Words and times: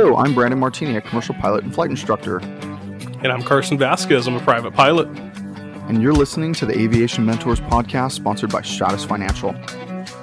Hello, 0.00 0.14
I'm 0.14 0.32
Brandon 0.32 0.60
Martini, 0.60 0.94
a 0.94 1.00
commercial 1.00 1.34
pilot 1.34 1.64
and 1.64 1.74
flight 1.74 1.90
instructor. 1.90 2.38
And 2.38 3.26
I'm 3.26 3.42
Carson 3.42 3.76
Vasquez. 3.76 4.28
I'm 4.28 4.36
a 4.36 4.40
private 4.40 4.72
pilot. 4.72 5.08
And 5.88 6.00
you're 6.00 6.12
listening 6.12 6.54
to 6.54 6.66
the 6.66 6.78
Aviation 6.78 7.26
Mentors 7.26 7.58
podcast 7.58 8.12
sponsored 8.12 8.52
by 8.52 8.62
Stratus 8.62 9.04
Financial. 9.04 9.56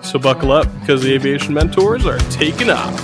So 0.02 0.18
buckle 0.18 0.54
up 0.54 0.66
because 0.80 1.04
the 1.04 1.14
Aviation 1.14 1.54
Mentors 1.54 2.06
are 2.06 2.20
taking 2.30 2.70
off. 2.70 2.98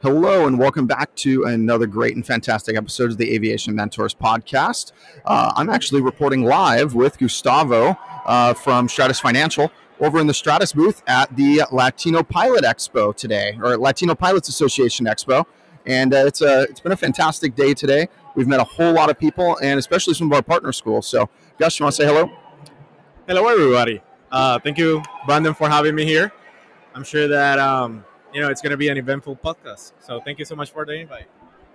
Hello, 0.00 0.46
and 0.46 0.58
welcome 0.58 0.86
back 0.86 1.14
to 1.16 1.44
another 1.44 1.86
great 1.86 2.16
and 2.16 2.26
fantastic 2.26 2.76
episode 2.76 3.10
of 3.10 3.18
the 3.18 3.34
Aviation 3.34 3.74
Mentors 3.74 4.14
podcast. 4.14 4.92
Uh, 5.26 5.52
I'm 5.54 5.68
actually 5.68 6.00
reporting 6.00 6.44
live 6.44 6.94
with 6.94 7.18
Gustavo 7.18 7.94
uh, 8.24 8.54
from 8.54 8.88
Stratus 8.88 9.20
Financial 9.20 9.70
over 10.00 10.18
in 10.18 10.26
the 10.26 10.34
Stratus 10.34 10.72
booth 10.72 11.02
at 11.06 11.34
the 11.36 11.62
Latino 11.70 12.22
Pilot 12.22 12.64
Expo 12.64 13.14
today, 13.14 13.58
or 13.62 13.76
Latino 13.76 14.14
Pilots 14.14 14.48
Association 14.48 15.06
Expo. 15.06 15.44
And 15.86 16.14
uh, 16.14 16.24
it's 16.26 16.40
a 16.40 16.62
it's 16.62 16.80
been 16.80 16.92
a 16.92 16.96
fantastic 16.96 17.54
day 17.54 17.74
today. 17.74 18.08
We've 18.34 18.48
met 18.48 18.60
a 18.60 18.64
whole 18.64 18.92
lot 18.92 19.10
of 19.10 19.18
people, 19.18 19.58
and 19.58 19.78
especially 19.78 20.14
some 20.14 20.28
of 20.28 20.32
our 20.32 20.42
partner 20.42 20.72
schools. 20.72 21.06
So, 21.06 21.28
Gus, 21.58 21.78
you 21.78 21.84
want 21.84 21.94
to 21.94 22.02
say 22.02 22.08
hello? 22.08 22.30
Hello, 23.26 23.46
everybody. 23.48 24.00
Uh, 24.32 24.58
thank 24.58 24.78
you, 24.78 25.02
Brandon, 25.26 25.54
for 25.54 25.68
having 25.68 25.94
me 25.94 26.04
here. 26.04 26.32
I'm 26.94 27.04
sure 27.04 27.28
that 27.28 27.58
um, 27.58 28.04
you 28.32 28.40
know 28.40 28.50
it's 28.50 28.60
going 28.60 28.70
to 28.70 28.76
be 28.76 28.88
an 28.88 28.96
eventful 28.96 29.36
podcast. 29.36 29.92
So 30.00 30.20
thank 30.20 30.38
you 30.38 30.44
so 30.44 30.56
much 30.56 30.70
for 30.70 30.84
the 30.84 30.92
invite. 30.92 31.26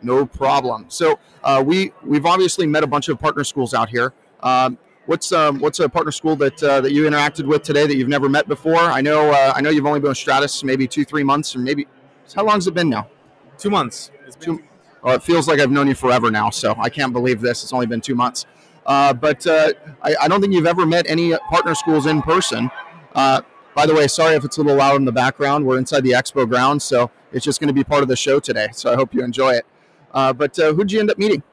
No 0.01 0.25
problem. 0.25 0.85
So 0.89 1.19
uh, 1.43 1.63
we 1.65 1.93
we've 2.03 2.25
obviously 2.25 2.65
met 2.65 2.83
a 2.83 2.87
bunch 2.87 3.09
of 3.09 3.19
partner 3.19 3.43
schools 3.43 3.73
out 3.73 3.89
here. 3.89 4.13
Um, 4.41 4.77
what's 5.09 5.31
um, 5.31 5.57
what's 5.59 5.79
a 5.79 5.89
partner 5.89 6.11
school 6.11 6.35
that 6.35 6.61
uh, 6.61 6.81
that 6.81 6.91
you 6.91 7.03
interacted 7.09 7.45
with 7.45 7.63
today 7.63 7.87
that 7.87 7.95
you've 7.95 8.07
never 8.07 8.29
met 8.29 8.47
before? 8.47 8.77
I 8.77 9.01
know 9.01 9.31
uh, 9.31 9.53
I 9.55 9.61
know 9.61 9.71
you've 9.71 9.87
only 9.87 9.99
been 9.99 10.09
with 10.09 10.17
Stratus 10.17 10.63
maybe 10.63 10.87
two 10.87 11.03
three 11.03 11.23
months 11.23 11.55
or 11.55 11.59
maybe 11.59 11.87
how 12.35 12.45
long 12.45 12.55
has 12.55 12.67
it 12.67 12.75
been 12.75 12.89
now? 12.89 13.09
Two 13.57 13.71
months. 13.71 14.11
Two, 14.39 14.63
well, 15.01 15.15
it 15.15 15.23
feels 15.23 15.47
like 15.47 15.59
I've 15.59 15.71
known 15.71 15.87
you 15.87 15.95
forever 15.95 16.29
now, 16.29 16.51
so 16.51 16.75
I 16.77 16.89
can't 16.89 17.11
believe 17.11 17.41
this. 17.41 17.63
It's 17.63 17.73
only 17.73 17.87
been 17.87 18.01
two 18.01 18.13
months. 18.13 18.45
Uh, 18.85 19.11
but 19.11 19.45
uh, 19.47 19.73
I, 20.03 20.15
I, 20.21 20.27
don't 20.27 20.39
think 20.39 20.53
you've 20.53 20.67
ever 20.67 20.85
met 20.85 21.09
any 21.09 21.35
partner 21.49 21.73
schools 21.73 22.05
in 22.05 22.21
person. 22.21 22.69
Uh, 23.13 23.41
by 23.75 23.85
the 23.85 23.93
way, 23.93 24.07
sorry 24.07 24.35
if 24.35 24.45
it's 24.45 24.57
a 24.57 24.61
little 24.61 24.77
loud 24.77 24.97
in 24.97 25.05
the 25.05 25.11
background. 25.11 25.65
We're 25.65 25.77
inside 25.77 26.03
the 26.03 26.11
expo 26.11 26.47
grounds, 26.47 26.83
so 26.83 27.11
it's 27.33 27.43
just 27.43 27.59
going 27.59 27.67
to 27.67 27.73
be 27.73 27.83
part 27.83 28.03
of 28.03 28.07
the 28.07 28.15
show 28.15 28.39
today. 28.39 28.67
So 28.71 28.91
I 28.91 28.95
hope 28.95 29.13
you 29.13 29.23
enjoy 29.23 29.53
it. 29.53 29.65
Uh, 30.13 30.33
but 30.33 30.57
uh, 30.59 30.73
who'd 30.73 30.91
you 30.91 30.99
end 30.99 31.11
up 31.11 31.17
meeting? 31.17 31.43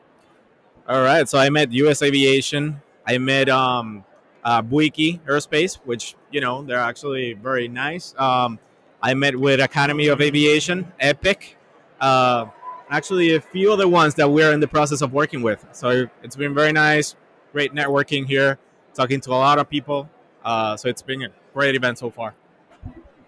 All 0.89 1.03
right, 1.03 1.29
so 1.29 1.39
I 1.39 1.51
met 1.51 1.73
U.S. 1.73 2.03
Aviation. 2.03 2.83
I 3.07 3.19
met 3.19 3.49
um, 3.49 4.05
uh, 4.45 4.63
Buiqui 4.63 5.21
Aerospace, 5.21 5.77
which 5.85 6.15
you 6.31 6.41
know 6.41 6.63
they're 6.63 6.79
actually 6.79 7.35
very 7.35 7.69
nice. 7.69 8.15
Um, 8.19 8.59
I 9.03 9.15
met 9.15 9.37
with 9.37 9.61
Academy 9.61 10.09
of 10.09 10.21
Aviation, 10.21 10.93
Epic, 10.99 11.57
uh, 12.01 12.47
actually 12.89 13.35
a 13.35 13.41
few 13.41 13.73
other 13.73 13.89
ones 13.89 14.15
that 14.15 14.29
we're 14.29 14.53
in 14.53 14.61
the 14.61 14.69
process 14.69 15.03
of 15.03 15.13
working 15.13 15.43
with. 15.43 15.65
So 15.73 16.07
it's 16.23 16.37
been 16.37 16.55
very 16.55 16.73
nice, 16.73 17.15
great 17.53 17.75
networking 17.75 18.27
here, 18.27 18.59
talking 18.95 19.21
to 19.21 19.31
a 19.31 19.33
lot 19.33 19.59
of 19.59 19.69
people. 19.69 20.09
Uh, 20.45 20.77
so 20.77 20.89
it's 20.89 21.03
been 21.03 21.23
a 21.23 21.29
great 21.53 21.75
event 21.75 21.99
so 21.99 22.11
far. 22.11 22.35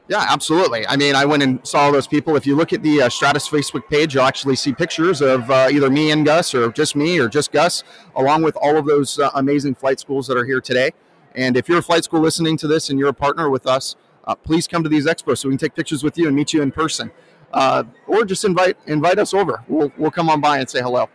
Yeah, 0.09 0.25
absolutely. 0.27 0.87
I 0.87 0.97
mean, 0.97 1.15
I 1.15 1.27
went 1.27 1.43
and 1.43 1.67
saw 1.67 1.91
those 1.91 2.07
people. 2.07 2.35
If 2.35 2.47
you 2.47 2.57
look 2.57 2.73
at 2.73 2.83
the 2.83 3.03
uh, 3.03 3.09
Stratus 3.11 3.47
Facebook 3.47 3.87
page, 3.89 4.15
you'll 4.15 4.25
actually 4.25 4.57
see 4.57 4.73
pictures 4.73 5.21
of 5.21 5.51
uh, 5.51 5.69
either 5.71 5.91
me 5.91 6.11
and 6.13 6.25
Gus, 6.25 6.55
or 6.55 6.73
just 6.73 6.97
me, 6.97 7.19
or 7.19 7.29
just 7.29 7.53
Gus, 7.53 7.85
along 8.17 8.43
with 8.43 8.57
all 8.57 8.79
of 8.79 8.87
those 8.87 9.19
uh, 9.19 9.31
amazing 9.35 9.75
flight 9.75 10.01
schools 10.01 10.27
that 10.29 10.39
are 10.39 10.47
here 10.47 10.63
today. 10.63 10.93
And 11.35 11.59
if 11.59 11.69
you're 11.69 11.79
a 11.79 11.83
flight 11.83 12.05
school 12.05 12.21
listening 12.21 12.57
to 12.57 12.67
this 12.67 12.89
and 12.89 12.99
you're 12.99 13.11
a 13.11 13.15
partner 13.15 13.51
with 13.51 13.67
us, 13.67 13.97
uh, 14.25 14.35
please 14.35 14.67
come 14.67 14.83
to 14.83 14.89
these 14.89 15.07
expos 15.07 15.39
so 15.39 15.49
we 15.49 15.53
can 15.53 15.59
take 15.59 15.75
pictures 15.75 16.03
with 16.03 16.17
you 16.17 16.27
and 16.27 16.35
meet 16.35 16.55
you 16.55 16.63
in 16.63 16.73
person, 16.73 17.11
uh, 17.53 17.85
or 18.07 18.25
just 18.25 18.45
invite 18.47 18.79
invite 18.87 19.19
us 19.19 19.35
over. 19.35 19.63
We'll 19.69 19.93
we'll 19.99 20.11
come 20.11 20.31
on 20.31 20.41
by 20.41 20.59
and 20.59 20.69
say 20.69 20.81
hello. 20.81 21.11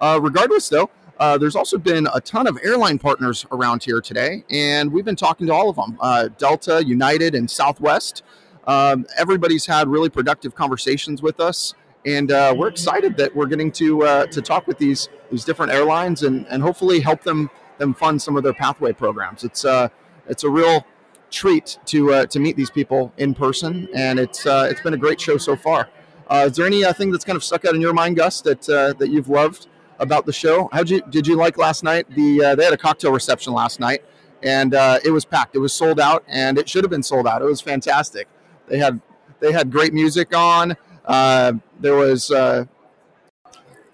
Uh, 0.00 0.20
regardless, 0.22 0.68
though, 0.68 0.90
uh, 1.18 1.36
there's 1.36 1.56
also 1.56 1.78
been 1.78 2.06
a 2.14 2.20
ton 2.20 2.46
of 2.46 2.58
airline 2.62 2.98
partners 2.98 3.44
around 3.50 3.82
here 3.82 4.00
today, 4.00 4.44
and 4.50 4.90
we've 4.92 5.04
been 5.04 5.16
talking 5.16 5.46
to 5.48 5.52
all 5.52 5.68
of 5.68 5.76
them 5.76 5.98
uh, 6.00 6.28
Delta, 6.38 6.84
United, 6.84 7.34
and 7.34 7.50
Southwest. 7.50 8.22
Um, 8.66 9.04
everybody's 9.16 9.66
had 9.66 9.88
really 9.88 10.10
productive 10.10 10.54
conversations 10.54 11.20
with 11.20 11.40
us, 11.40 11.74
and 12.06 12.30
uh, 12.30 12.54
we're 12.56 12.68
excited 12.68 13.16
that 13.16 13.34
we're 13.34 13.46
getting 13.46 13.72
to 13.72 14.04
uh, 14.04 14.26
to 14.26 14.40
talk 14.40 14.68
with 14.68 14.78
these 14.78 15.08
these 15.30 15.44
different 15.44 15.72
airlines 15.72 16.22
and, 16.22 16.46
and 16.48 16.62
hopefully 16.62 17.00
help 17.00 17.22
them 17.24 17.50
them 17.78 17.94
fund 17.94 18.22
some 18.22 18.36
of 18.36 18.44
their 18.44 18.54
pathway 18.54 18.92
programs. 18.92 19.42
It's 19.42 19.64
uh, 19.64 19.88
it's 20.28 20.44
a 20.44 20.50
real 20.50 20.86
treat 21.30 21.78
to 21.86 22.12
uh, 22.12 22.26
to 22.26 22.38
meet 22.38 22.54
these 22.54 22.70
people 22.70 23.12
in 23.16 23.34
person, 23.34 23.88
and 23.92 24.20
it's 24.20 24.46
it's 24.46 24.80
been 24.82 24.94
a 24.94 24.98
great 24.98 25.20
show 25.20 25.36
so 25.36 25.56
far. 25.56 25.88
is 26.30 26.54
there 26.54 26.66
anything 26.66 27.10
that's 27.10 27.24
kind 27.24 27.36
of 27.36 27.42
stuck 27.42 27.64
out 27.64 27.74
in 27.74 27.80
your 27.80 27.92
mind, 27.92 28.16
Gus, 28.16 28.40
that 28.42 28.62
that 28.62 29.08
you've 29.10 29.28
loved? 29.28 29.66
About 29.98 30.26
the 30.26 30.32
show. 30.32 30.68
How 30.72 30.78
did 30.78 30.90
you 30.90 31.02
did 31.08 31.26
you 31.26 31.36
like 31.36 31.58
last 31.58 31.82
night? 31.82 32.06
The 32.14 32.44
uh, 32.44 32.54
they 32.54 32.64
had 32.64 32.72
a 32.72 32.78
cocktail 32.78 33.12
reception 33.12 33.52
last 33.52 33.80
night, 33.80 34.04
and 34.42 34.74
uh, 34.74 34.98
it 35.04 35.10
was 35.10 35.24
packed. 35.24 35.56
It 35.56 35.58
was 35.58 35.72
sold 35.72 36.00
out, 36.00 36.24
and 36.28 36.58
it 36.58 36.68
should 36.68 36.84
have 36.84 36.90
been 36.90 37.02
sold 37.02 37.26
out. 37.26 37.42
It 37.42 37.46
was 37.46 37.60
fantastic. 37.60 38.28
They 38.66 38.78
had 38.78 39.00
they 39.40 39.52
had 39.52 39.70
great 39.70 39.92
music 39.92 40.34
on. 40.34 40.76
Uh, 41.04 41.54
there 41.80 41.94
was 41.94 42.30
uh, 42.30 42.64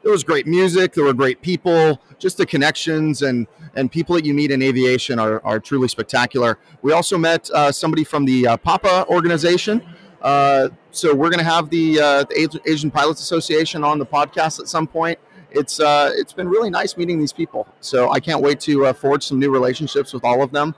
there 0.02 0.12
was 0.12 0.24
great 0.24 0.46
music. 0.46 0.92
There 0.92 1.04
were 1.04 1.14
great 1.14 1.40
people. 1.40 2.00
Just 2.18 2.36
the 2.36 2.46
connections 2.46 3.22
and 3.22 3.46
and 3.74 3.90
people 3.90 4.14
that 4.14 4.24
you 4.24 4.34
meet 4.34 4.50
in 4.50 4.62
aviation 4.62 5.18
are, 5.18 5.44
are 5.44 5.58
truly 5.58 5.88
spectacular. 5.88 6.58
We 6.82 6.92
also 6.92 7.18
met 7.18 7.50
uh, 7.50 7.72
somebody 7.72 8.04
from 8.04 8.24
the 8.24 8.46
uh, 8.46 8.56
PAPA 8.58 9.06
organization. 9.08 9.82
so 10.22 11.12
we're 11.12 11.28
going 11.30 11.38
to 11.38 11.44
have 11.44 11.70
the, 11.70 11.96
the 11.96 12.60
Asian 12.66 12.90
Pilots 12.90 13.20
Association 13.20 13.82
on 13.82 13.98
the 13.98 14.06
podcast 14.06 14.60
at 14.60 14.68
some 14.68 14.86
point 14.86 15.18
it's 15.54 15.80
uh, 15.80 16.10
it's 16.14 16.32
been 16.32 16.48
really 16.48 16.70
nice 16.70 16.96
meeting 16.96 17.18
these 17.18 17.32
people. 17.32 17.66
So 17.80 18.10
I 18.10 18.20
can't 18.20 18.42
wait 18.42 18.60
to 18.60 18.86
uh, 18.86 18.92
forge 18.92 19.22
some 19.24 19.38
new 19.38 19.50
relationships 19.50 20.12
with 20.12 20.24
all 20.24 20.42
of 20.42 20.50
them. 20.50 20.74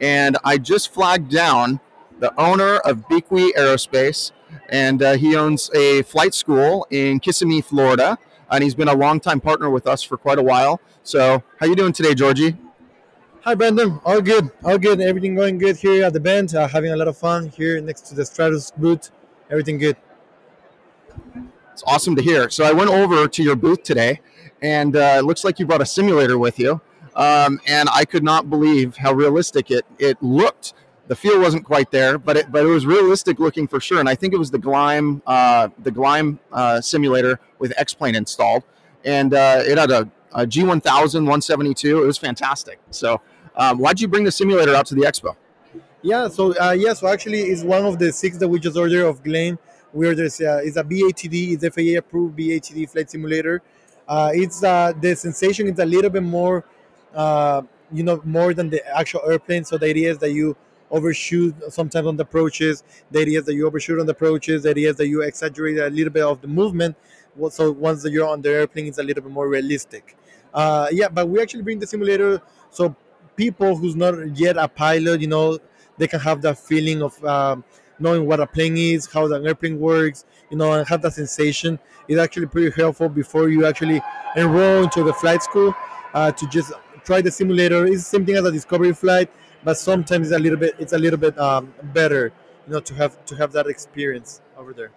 And 0.00 0.36
I 0.44 0.58
just 0.58 0.92
flagged 0.92 1.30
down 1.30 1.80
the 2.20 2.32
owner 2.40 2.76
of 2.78 3.08
Buiqui 3.08 3.50
Aerospace, 3.56 4.32
and 4.68 5.02
uh, 5.02 5.14
he 5.14 5.36
owns 5.36 5.70
a 5.74 6.02
flight 6.02 6.34
school 6.34 6.86
in 6.90 7.20
Kissimmee, 7.20 7.60
Florida, 7.60 8.18
and 8.50 8.62
he's 8.62 8.74
been 8.74 8.88
a 8.88 8.94
longtime 8.94 9.40
partner 9.40 9.70
with 9.70 9.86
us 9.86 10.02
for 10.02 10.16
quite 10.16 10.38
a 10.38 10.42
while. 10.42 10.80
So 11.02 11.42
how 11.58 11.66
you 11.66 11.74
doing 11.74 11.92
today, 11.92 12.14
Georgie? 12.14 12.56
Hi, 13.42 13.54
Brandon. 13.54 14.00
All 14.04 14.20
good. 14.20 14.50
All 14.64 14.78
good. 14.78 15.00
Everything 15.00 15.34
going 15.34 15.58
good 15.58 15.76
here 15.76 16.04
at 16.04 16.12
the 16.12 16.20
band. 16.20 16.54
Uh, 16.54 16.68
having 16.68 16.92
a 16.92 16.96
lot 16.96 17.08
of 17.08 17.16
fun 17.16 17.48
here 17.48 17.80
next 17.80 18.02
to 18.08 18.14
the 18.14 18.24
Stratus 18.24 18.70
booth. 18.72 19.10
Everything 19.50 19.78
good. 19.78 19.96
It's 21.78 21.84
awesome 21.86 22.16
to 22.16 22.22
hear. 22.22 22.50
So 22.50 22.64
I 22.64 22.72
went 22.72 22.90
over 22.90 23.28
to 23.28 23.40
your 23.40 23.54
booth 23.54 23.84
today, 23.84 24.20
and 24.60 24.96
uh, 24.96 25.18
it 25.18 25.24
looks 25.24 25.44
like 25.44 25.60
you 25.60 25.66
brought 25.66 25.80
a 25.80 25.86
simulator 25.86 26.36
with 26.36 26.58
you. 26.58 26.80
Um, 27.14 27.60
and 27.68 27.88
I 27.92 28.04
could 28.04 28.24
not 28.24 28.50
believe 28.50 28.96
how 28.96 29.12
realistic 29.12 29.70
it 29.70 29.86
it 29.96 30.20
looked. 30.20 30.74
The 31.06 31.14
feel 31.14 31.38
wasn't 31.38 31.64
quite 31.64 31.92
there, 31.92 32.18
but 32.18 32.36
it 32.36 32.50
but 32.50 32.64
it 32.64 32.68
was 32.68 32.84
realistic 32.84 33.38
looking 33.38 33.68
for 33.68 33.78
sure. 33.78 34.00
And 34.00 34.08
I 34.08 34.16
think 34.16 34.34
it 34.34 34.38
was 34.38 34.50
the 34.50 34.58
Gleim 34.58 35.22
uh, 35.24 35.68
the 35.78 35.92
Gleim 35.92 36.40
uh, 36.50 36.80
simulator 36.80 37.38
with 37.60 37.72
X 37.76 37.94
plane 37.94 38.16
installed, 38.16 38.64
and 39.04 39.32
uh, 39.32 39.62
it 39.64 39.78
had 39.78 39.92
a, 39.92 40.10
a 40.32 40.44
G1000 40.46 40.82
172. 40.82 42.02
It 42.02 42.04
was 42.04 42.18
fantastic. 42.18 42.80
So 42.90 43.20
um, 43.54 43.78
why'd 43.78 44.00
you 44.00 44.08
bring 44.08 44.24
the 44.24 44.32
simulator 44.32 44.74
out 44.74 44.86
to 44.86 44.96
the 44.96 45.02
expo? 45.02 45.36
Yeah, 46.02 46.26
so 46.26 46.58
uh, 46.60 46.72
yeah, 46.72 46.94
so 46.94 47.06
actually, 47.06 47.42
it's 47.42 47.62
one 47.62 47.84
of 47.84 48.00
the 48.00 48.12
six 48.12 48.36
that 48.38 48.48
we 48.48 48.58
just 48.58 48.76
ordered 48.76 49.06
of 49.06 49.22
Gleim 49.22 49.58
where 49.92 50.14
there's 50.14 50.40
a, 50.40 50.58
it's 50.58 50.76
a 50.76 50.84
BATD, 50.84 51.54
it's 51.54 51.74
FAA 51.74 51.98
approved 51.98 52.38
BATD 52.38 52.88
flight 52.90 53.10
simulator. 53.10 53.62
Uh, 54.06 54.30
it's 54.34 54.62
uh, 54.62 54.92
the 55.00 55.14
sensation 55.14 55.68
is 55.68 55.78
a 55.78 55.84
little 55.84 56.10
bit 56.10 56.22
more, 56.22 56.64
uh, 57.14 57.62
you 57.92 58.02
know, 58.02 58.20
more 58.24 58.54
than 58.54 58.70
the 58.70 58.86
actual 58.96 59.20
airplane. 59.28 59.64
So 59.64 59.76
the 59.76 59.86
idea 59.86 60.10
is 60.10 60.18
that 60.18 60.32
you 60.32 60.56
overshoot 60.90 61.54
sometimes 61.72 62.06
on 62.06 62.16
the 62.16 62.22
approaches. 62.22 62.82
The 63.10 63.20
idea 63.20 63.40
is 63.40 63.44
that 63.46 63.54
you 63.54 63.66
overshoot 63.66 64.00
on 64.00 64.06
the 64.06 64.12
approaches. 64.12 64.62
The 64.62 64.70
idea 64.70 64.90
is 64.90 64.96
that 64.96 65.08
you 65.08 65.22
exaggerate 65.22 65.78
a 65.78 65.88
little 65.88 66.12
bit 66.12 66.22
of 66.22 66.40
the 66.40 66.48
movement. 66.48 66.96
So 67.50 67.70
once 67.72 68.04
you're 68.04 68.26
on 68.26 68.40
the 68.40 68.50
airplane, 68.50 68.86
it's 68.86 68.98
a 68.98 69.02
little 69.02 69.22
bit 69.22 69.32
more 69.32 69.48
realistic. 69.48 70.16
Uh, 70.54 70.88
yeah, 70.90 71.08
but 71.08 71.28
we 71.28 71.40
actually 71.42 71.62
bring 71.62 71.78
the 71.78 71.86
simulator 71.86 72.40
so 72.70 72.96
people 73.36 73.76
who's 73.76 73.94
not 73.94 74.36
yet 74.36 74.56
a 74.56 74.66
pilot, 74.66 75.20
you 75.20 75.26
know, 75.26 75.58
they 75.98 76.06
can 76.06 76.20
have 76.20 76.42
that 76.42 76.58
feeling 76.58 77.02
of 77.02 77.22
um, 77.24 77.64
knowing 77.98 78.26
what 78.26 78.40
a 78.40 78.46
plane 78.46 78.76
is, 78.76 79.06
how 79.06 79.26
the 79.28 79.42
airplane 79.42 79.78
works, 79.78 80.24
you 80.50 80.56
know, 80.56 80.72
and 80.72 80.86
have 80.88 81.02
that 81.02 81.14
sensation 81.14 81.78
is 82.06 82.18
actually 82.18 82.46
pretty 82.46 82.70
helpful 82.80 83.08
before 83.08 83.48
you 83.48 83.66
actually 83.66 84.00
enroll 84.36 84.84
into 84.84 85.02
the 85.02 85.12
flight 85.12 85.42
school 85.42 85.74
uh, 86.14 86.32
to 86.32 86.46
just 86.48 86.72
try 87.04 87.20
the 87.20 87.30
simulator. 87.30 87.86
It's 87.86 87.96
the 87.96 88.16
same 88.18 88.26
thing 88.26 88.36
as 88.36 88.44
a 88.44 88.52
discovery 88.52 88.92
flight, 88.92 89.30
but 89.64 89.76
sometimes 89.78 90.28
it's 90.28 90.36
a 90.36 90.38
little 90.38 90.58
bit 90.58 90.74
it's 90.78 90.92
a 90.92 90.98
little 90.98 91.18
bit 91.18 91.38
um, 91.38 91.72
better, 91.94 92.32
you 92.66 92.72
know, 92.72 92.80
to 92.80 92.94
have 92.94 93.24
to 93.26 93.36
have 93.36 93.52
that 93.52 93.66
experience 93.66 94.40
over 94.56 94.72
there. 94.72 94.90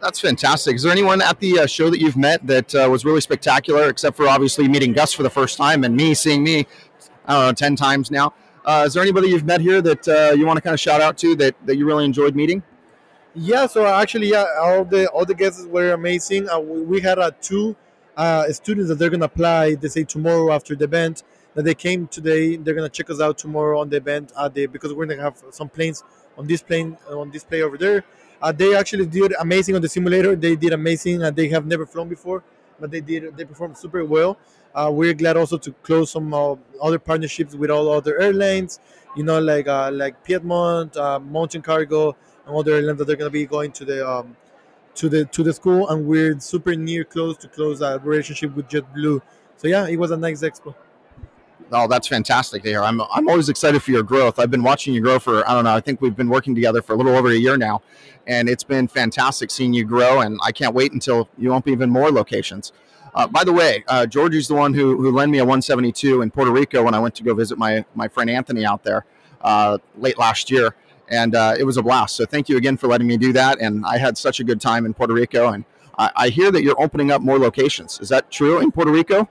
That's 0.00 0.18
fantastic. 0.18 0.76
Is 0.76 0.82
there 0.82 0.92
anyone 0.92 1.20
at 1.20 1.38
the 1.40 1.60
uh, 1.60 1.66
show 1.66 1.90
that 1.90 2.00
you've 2.00 2.16
met 2.16 2.46
that 2.46 2.74
uh, 2.74 2.88
was 2.90 3.04
really 3.04 3.20
spectacular, 3.20 3.88
except 3.90 4.16
for 4.16 4.26
obviously 4.28 4.66
meeting 4.66 4.94
Gus 4.94 5.12
for 5.12 5.22
the 5.22 5.30
first 5.30 5.58
time 5.58 5.84
and 5.84 5.94
me 5.94 6.14
seeing 6.14 6.42
me, 6.42 6.66
I 7.26 7.34
don't 7.34 7.46
know, 7.46 7.52
ten 7.52 7.76
times 7.76 8.10
now? 8.10 8.32
Uh, 8.70 8.84
is 8.84 8.94
there 8.94 9.02
anybody 9.02 9.28
you've 9.28 9.44
met 9.44 9.60
here 9.60 9.82
that 9.82 10.06
uh, 10.06 10.32
you 10.32 10.46
want 10.46 10.56
to 10.56 10.60
kind 10.60 10.74
of 10.74 10.78
shout 10.78 11.00
out 11.00 11.18
to 11.18 11.34
that, 11.34 11.56
that 11.66 11.74
you 11.74 11.84
really 11.84 12.04
enjoyed 12.04 12.36
meeting? 12.36 12.62
Yeah, 13.34 13.66
so 13.66 13.84
actually, 13.84 14.28
yeah, 14.28 14.44
all 14.60 14.84
the 14.84 15.08
all 15.08 15.24
the 15.24 15.34
guests 15.34 15.66
were 15.66 15.90
amazing. 15.90 16.48
Uh, 16.48 16.60
we, 16.60 16.82
we 16.82 17.00
had 17.00 17.18
uh, 17.18 17.32
two 17.40 17.74
uh, 18.16 18.52
students 18.52 18.88
that 18.88 18.96
they're 19.00 19.10
gonna 19.10 19.24
apply. 19.24 19.74
They 19.74 19.88
say 19.88 20.04
tomorrow 20.04 20.52
after 20.52 20.76
the 20.76 20.84
event 20.84 21.24
that 21.54 21.64
they 21.64 21.74
came 21.74 22.06
today. 22.06 22.44
They're 22.58 22.78
gonna 22.78 22.96
check 22.98 23.10
us 23.10 23.20
out 23.20 23.38
tomorrow 23.38 23.80
on 23.80 23.88
the 23.90 23.96
event 23.96 24.32
at 24.40 24.54
the 24.54 24.66
because 24.66 24.94
we're 24.94 25.06
gonna 25.06 25.20
have 25.28 25.42
some 25.50 25.68
planes 25.68 26.04
on 26.38 26.46
this 26.46 26.62
plane 26.62 26.96
on 27.08 27.28
display 27.32 27.62
over 27.62 27.76
there. 27.76 28.04
Uh, 28.40 28.52
they 28.52 28.76
actually 28.76 29.06
did 29.06 29.34
amazing 29.40 29.74
on 29.74 29.82
the 29.82 29.88
simulator. 29.88 30.36
They 30.36 30.54
did 30.54 30.72
amazing, 30.72 31.24
and 31.24 31.34
they 31.34 31.48
have 31.48 31.66
never 31.66 31.86
flown 31.86 32.08
before, 32.08 32.44
but 32.80 32.90
they 32.90 33.00
did 33.00 33.36
they 33.36 33.44
performed 33.44 33.76
super 33.76 34.04
well. 34.04 34.38
Uh, 34.74 34.90
we're 34.92 35.14
glad 35.14 35.36
also 35.36 35.58
to 35.58 35.72
close 35.82 36.10
some 36.10 36.32
uh, 36.32 36.54
other 36.80 36.98
partnerships 36.98 37.54
with 37.54 37.70
all 37.70 37.90
other 37.90 38.20
airlines. 38.20 38.78
You 39.16 39.24
know, 39.24 39.40
like 39.40 39.66
uh, 39.68 39.90
like 39.92 40.22
Piedmont, 40.24 40.96
uh, 40.96 41.18
Mountain 41.18 41.62
Cargo, 41.62 42.16
and 42.46 42.56
other 42.56 42.74
airlines 42.74 42.98
that 42.98 43.06
they're 43.06 43.16
gonna 43.16 43.30
be 43.30 43.46
going 43.46 43.72
to 43.72 43.84
the 43.84 44.08
um, 44.08 44.36
to 44.94 45.08
the 45.08 45.24
to 45.26 45.42
the 45.42 45.52
school, 45.52 45.88
and 45.88 46.06
we're 46.06 46.38
super 46.40 46.74
near 46.74 47.04
close 47.04 47.36
to 47.38 47.48
close 47.48 47.80
a 47.80 47.98
relationship 47.98 48.54
with 48.54 48.68
JetBlue. 48.68 49.20
So 49.56 49.68
yeah, 49.68 49.86
it 49.88 49.96
was 49.96 50.10
a 50.10 50.16
nice 50.16 50.42
expo. 50.42 50.74
Oh, 51.72 51.86
that's 51.86 52.08
fantastic 52.08 52.62
to 52.64 52.68
hear. 52.68 52.82
I'm, 52.82 53.00
I'm 53.00 53.28
always 53.28 53.48
excited 53.48 53.82
for 53.82 53.92
your 53.92 54.02
growth. 54.02 54.38
I've 54.40 54.50
been 54.50 54.64
watching 54.64 54.92
you 54.92 55.00
grow 55.00 55.18
for, 55.20 55.48
I 55.48 55.54
don't 55.54 55.64
know, 55.64 55.74
I 55.74 55.80
think 55.80 56.00
we've 56.00 56.16
been 56.16 56.28
working 56.28 56.54
together 56.54 56.82
for 56.82 56.94
a 56.94 56.96
little 56.96 57.14
over 57.14 57.28
a 57.28 57.34
year 57.34 57.56
now. 57.56 57.82
And 58.26 58.48
it's 58.48 58.64
been 58.64 58.88
fantastic 58.88 59.50
seeing 59.50 59.72
you 59.72 59.84
grow. 59.84 60.20
And 60.20 60.38
I 60.42 60.50
can't 60.50 60.74
wait 60.74 60.92
until 60.92 61.28
you 61.38 61.52
open 61.52 61.72
even 61.72 61.88
more 61.88 62.10
locations. 62.10 62.72
Uh, 63.14 63.26
by 63.26 63.44
the 63.44 63.52
way, 63.52 63.84
uh, 63.88 64.06
Georgie's 64.06 64.48
the 64.48 64.54
one 64.54 64.74
who, 64.74 64.96
who 64.96 65.10
lent 65.12 65.30
me 65.30 65.38
a 65.38 65.44
172 65.44 66.22
in 66.22 66.30
Puerto 66.30 66.50
Rico 66.50 66.82
when 66.82 66.94
I 66.94 66.98
went 66.98 67.14
to 67.16 67.22
go 67.22 67.34
visit 67.34 67.56
my, 67.56 67.84
my 67.94 68.08
friend 68.08 68.30
Anthony 68.30 68.64
out 68.64 68.82
there 68.82 69.04
uh, 69.42 69.78
late 69.96 70.18
last 70.18 70.50
year. 70.50 70.74
And 71.08 71.34
uh, 71.34 71.54
it 71.58 71.64
was 71.64 71.76
a 71.76 71.82
blast. 71.82 72.16
So 72.16 72.24
thank 72.24 72.48
you 72.48 72.56
again 72.56 72.76
for 72.76 72.88
letting 72.88 73.06
me 73.06 73.16
do 73.16 73.32
that. 73.32 73.60
And 73.60 73.84
I 73.84 73.98
had 73.98 74.18
such 74.18 74.40
a 74.40 74.44
good 74.44 74.60
time 74.60 74.86
in 74.86 74.94
Puerto 74.94 75.14
Rico. 75.14 75.48
And 75.52 75.64
I, 75.98 76.10
I 76.16 76.28
hear 76.30 76.50
that 76.50 76.62
you're 76.62 76.80
opening 76.80 77.10
up 77.10 77.22
more 77.22 77.38
locations. 77.38 78.00
Is 78.00 78.08
that 78.08 78.30
true 78.30 78.60
in 78.60 78.70
Puerto 78.72 78.90
Rico? 78.90 79.28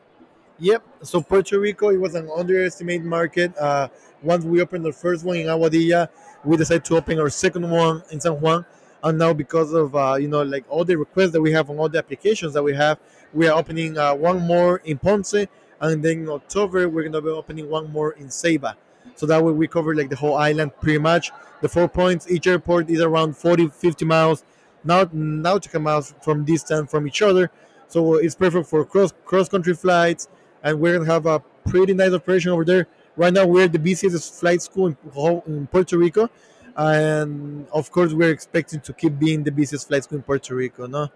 Yep. 0.59 0.83
So 1.03 1.21
Puerto 1.21 1.59
Rico, 1.59 1.89
it 1.89 1.99
was 1.99 2.15
an 2.15 2.29
underestimated 2.35 3.05
market. 3.05 3.55
Uh, 3.57 3.87
once 4.21 4.43
we 4.43 4.61
opened 4.61 4.83
the 4.83 4.91
first 4.91 5.23
one 5.23 5.37
in 5.37 5.47
Aguadilla, 5.47 6.09
we 6.43 6.57
decided 6.57 6.83
to 6.85 6.97
open 6.97 7.19
our 7.19 7.29
second 7.29 7.69
one 7.69 8.03
in 8.11 8.19
San 8.19 8.33
Juan. 8.33 8.65
And 9.01 9.17
now, 9.17 9.31
because 9.31 9.71
of 9.71 9.95
uh, 9.95 10.15
you 10.19 10.27
know, 10.27 10.43
like 10.43 10.65
all 10.67 10.83
the 10.83 10.97
requests 10.97 11.31
that 11.31 11.41
we 11.41 11.53
have 11.53 11.69
on 11.69 11.77
all 11.77 11.87
the 11.87 11.97
applications 11.97 12.53
that 12.53 12.63
we 12.63 12.75
have, 12.75 12.99
we 13.33 13.47
are 13.47 13.57
opening 13.57 13.97
uh, 13.97 14.13
one 14.13 14.41
more 14.41 14.77
in 14.79 14.97
Ponce, 14.97 15.33
and 15.79 16.03
then 16.03 16.23
in 16.23 16.29
October 16.29 16.89
we're 16.89 17.03
gonna 17.03 17.21
be 17.21 17.29
opening 17.29 17.69
one 17.69 17.89
more 17.93 18.11
in 18.13 18.27
Ceiba. 18.27 18.75
So 19.15 19.25
that 19.27 19.41
way 19.41 19.53
we 19.53 19.67
cover 19.67 19.95
like 19.95 20.09
the 20.09 20.17
whole 20.17 20.35
island 20.35 20.73
pretty 20.81 20.99
much. 20.99 21.31
The 21.61 21.69
four 21.69 21.87
points, 21.87 22.29
each 22.29 22.47
airport 22.47 22.89
is 22.89 22.99
around 22.99 23.37
40, 23.37 23.69
50 23.69 24.03
miles, 24.03 24.43
not 24.83 25.13
nautical 25.13 25.79
miles 25.79 26.13
from 26.21 26.43
distance 26.43 26.91
from 26.91 27.07
each 27.07 27.21
other. 27.21 27.51
So 27.87 28.15
it's 28.15 28.35
perfect 28.35 28.67
for 28.67 28.83
cross 28.83 29.13
cross 29.23 29.47
country 29.47 29.75
flights 29.75 30.27
and 30.63 30.79
we're 30.79 30.97
gonna 30.97 31.11
have 31.11 31.25
a 31.25 31.39
pretty 31.65 31.93
nice 31.93 32.11
operation 32.11 32.51
over 32.51 32.65
there. 32.65 32.87
Right 33.15 33.33
now, 33.33 33.45
we're 33.45 33.67
the 33.67 33.79
busiest 33.79 34.35
flight 34.35 34.61
school 34.61 34.87
in, 34.87 34.97
in 35.45 35.67
Puerto 35.67 35.97
Rico, 35.97 36.29
and 36.75 37.67
of 37.71 37.91
course, 37.91 38.13
we're 38.13 38.31
expecting 38.31 38.79
to 38.81 38.93
keep 38.93 39.19
being 39.19 39.43
the 39.43 39.51
busiest 39.51 39.87
flight 39.87 40.03
school 40.03 40.17
in 40.17 40.23
Puerto 40.23 40.55
Rico. 40.55 40.87
No. 40.87 41.09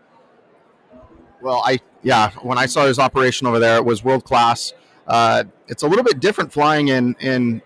Well, 1.41 1.61
I 1.65 1.79
yeah, 2.01 2.31
when 2.41 2.57
I 2.57 2.65
saw 2.65 2.85
his 2.85 2.99
operation 2.99 3.47
over 3.47 3.59
there, 3.59 3.77
it 3.77 3.85
was 3.85 4.03
world 4.03 4.23
class. 4.23 4.73
Uh, 5.07 5.43
it's 5.67 5.83
a 5.83 5.87
little 5.87 6.03
bit 6.03 6.19
different 6.19 6.51
flying 6.51 6.89
in 6.89 7.15
in. 7.19 7.61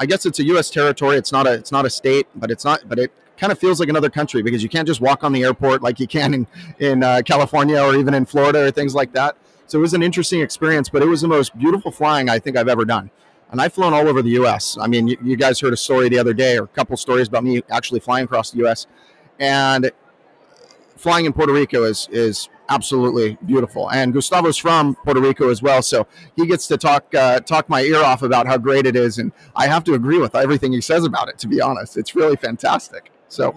I 0.00 0.06
guess 0.06 0.26
it's 0.26 0.38
a 0.38 0.44
U.S. 0.44 0.70
territory. 0.70 1.16
It's 1.16 1.32
not 1.32 1.46
a 1.46 1.52
it's 1.52 1.72
not 1.72 1.84
a 1.84 1.90
state, 1.90 2.26
but 2.34 2.50
it's 2.50 2.64
not. 2.64 2.88
But 2.88 2.98
it 2.98 3.12
kind 3.36 3.52
of 3.52 3.58
feels 3.58 3.80
like 3.80 3.88
another 3.88 4.10
country 4.10 4.42
because 4.42 4.62
you 4.62 4.68
can't 4.68 4.86
just 4.86 5.00
walk 5.00 5.24
on 5.24 5.32
the 5.32 5.44
airport 5.44 5.82
like 5.82 6.00
you 6.00 6.06
can 6.06 6.34
in 6.34 6.46
in 6.78 7.02
uh, 7.02 7.22
California 7.24 7.80
or 7.80 7.94
even 7.96 8.14
in 8.14 8.24
Florida 8.24 8.66
or 8.66 8.70
things 8.70 8.94
like 8.94 9.12
that. 9.12 9.36
So 9.68 9.78
it 9.78 9.82
was 9.82 9.92
an 9.92 10.02
interesting 10.02 10.40
experience, 10.40 10.88
but 10.88 11.02
it 11.02 11.06
was 11.06 11.20
the 11.20 11.28
most 11.28 11.56
beautiful 11.56 11.90
flying 11.90 12.30
I 12.30 12.38
think 12.38 12.56
I've 12.56 12.68
ever 12.68 12.86
done. 12.86 13.10
And 13.50 13.60
I've 13.60 13.74
flown 13.74 13.92
all 13.92 14.08
over 14.08 14.22
the 14.22 14.30
U.S. 14.30 14.78
I 14.80 14.86
mean, 14.86 15.08
you, 15.08 15.16
you 15.22 15.36
guys 15.36 15.60
heard 15.60 15.74
a 15.74 15.76
story 15.76 16.08
the 16.08 16.18
other 16.18 16.34
day, 16.34 16.58
or 16.58 16.64
a 16.64 16.68
couple 16.68 16.96
stories 16.96 17.28
about 17.28 17.44
me 17.44 17.62
actually 17.70 18.00
flying 18.00 18.24
across 18.24 18.50
the 18.50 18.58
U.S. 18.58 18.86
And 19.38 19.90
flying 20.96 21.26
in 21.26 21.32
Puerto 21.32 21.52
Rico 21.52 21.84
is 21.84 22.08
is 22.10 22.48
absolutely 22.70 23.38
beautiful. 23.46 23.90
And 23.90 24.12
Gustavo's 24.12 24.56
from 24.56 24.96
Puerto 24.96 25.20
Rico 25.20 25.50
as 25.50 25.62
well, 25.62 25.82
so 25.82 26.06
he 26.36 26.46
gets 26.46 26.66
to 26.68 26.76
talk 26.76 27.14
uh, 27.14 27.40
talk 27.40 27.68
my 27.68 27.82
ear 27.82 28.02
off 28.02 28.22
about 28.22 28.46
how 28.46 28.56
great 28.56 28.86
it 28.86 28.96
is. 28.96 29.18
And 29.18 29.32
I 29.54 29.66
have 29.66 29.84
to 29.84 29.94
agree 29.94 30.18
with 30.18 30.34
everything 30.34 30.72
he 30.72 30.80
says 30.80 31.04
about 31.04 31.28
it. 31.28 31.38
To 31.38 31.48
be 31.48 31.60
honest, 31.60 31.96
it's 31.98 32.14
really 32.14 32.36
fantastic. 32.36 33.10
So. 33.28 33.54